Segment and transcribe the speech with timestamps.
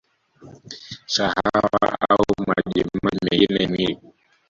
[1.07, 1.69] Shahawa
[2.13, 3.17] au maji maji
[3.49, 3.99] mengine ya mwili